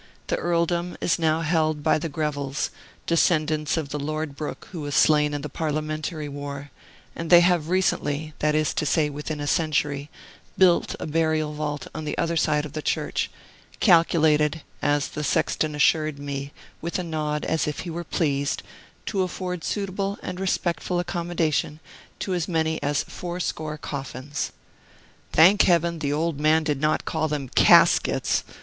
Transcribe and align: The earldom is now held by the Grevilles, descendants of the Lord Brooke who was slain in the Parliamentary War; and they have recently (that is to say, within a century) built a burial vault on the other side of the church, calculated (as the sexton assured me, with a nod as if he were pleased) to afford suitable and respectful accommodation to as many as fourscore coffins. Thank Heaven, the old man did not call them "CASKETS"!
The 0.29 0.37
earldom 0.37 0.97
is 0.99 1.19
now 1.19 1.41
held 1.41 1.83
by 1.83 1.99
the 1.99 2.09
Grevilles, 2.09 2.71
descendants 3.05 3.77
of 3.77 3.89
the 3.89 3.99
Lord 3.99 4.35
Brooke 4.35 4.67
who 4.71 4.81
was 4.81 4.95
slain 4.95 5.31
in 5.31 5.41
the 5.41 5.47
Parliamentary 5.47 6.27
War; 6.27 6.71
and 7.15 7.29
they 7.29 7.41
have 7.41 7.69
recently 7.69 8.33
(that 8.39 8.55
is 8.55 8.73
to 8.73 8.85
say, 8.87 9.11
within 9.11 9.39
a 9.39 9.45
century) 9.45 10.09
built 10.57 10.95
a 10.99 11.05
burial 11.05 11.53
vault 11.53 11.85
on 11.93 12.03
the 12.03 12.17
other 12.17 12.35
side 12.35 12.65
of 12.65 12.73
the 12.73 12.81
church, 12.81 13.29
calculated 13.79 14.63
(as 14.81 15.07
the 15.09 15.23
sexton 15.23 15.75
assured 15.75 16.17
me, 16.17 16.51
with 16.81 16.97
a 16.97 17.03
nod 17.03 17.45
as 17.45 17.67
if 17.67 17.81
he 17.81 17.91
were 17.91 18.03
pleased) 18.03 18.63
to 19.05 19.21
afford 19.21 19.63
suitable 19.63 20.17
and 20.23 20.39
respectful 20.39 20.99
accommodation 20.99 21.79
to 22.17 22.33
as 22.33 22.47
many 22.47 22.81
as 22.81 23.03
fourscore 23.03 23.77
coffins. 23.77 24.51
Thank 25.31 25.61
Heaven, 25.61 25.99
the 25.99 26.11
old 26.11 26.39
man 26.39 26.63
did 26.63 26.81
not 26.81 27.05
call 27.05 27.27
them 27.27 27.49
"CASKETS"! 27.49 28.43